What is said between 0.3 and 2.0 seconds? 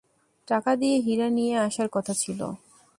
টাকা দিয়ে হীরা নিয়ে আসার